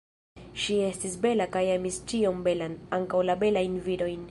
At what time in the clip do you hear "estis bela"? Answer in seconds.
0.85-1.47